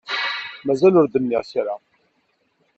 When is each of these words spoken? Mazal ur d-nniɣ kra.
Mazal 0.65 0.93
ur 1.01 1.07
d-nniɣ 1.07 1.43
kra. 1.51 1.75